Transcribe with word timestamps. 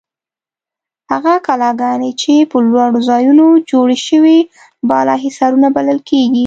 هغه 1.11 1.33
کلاګانې 1.47 2.11
چې 2.21 2.33
په 2.51 2.57
لوړو 2.67 2.99
ځایونو 3.09 3.45
جوړې 3.71 3.97
شوې 4.07 4.37
بالاحصارونه 4.89 5.67
بلل 5.75 5.99
کیږي. 6.09 6.39